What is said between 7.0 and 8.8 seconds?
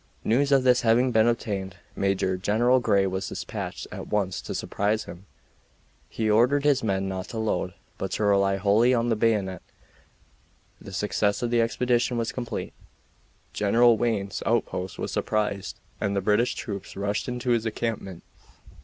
not to load, but to rely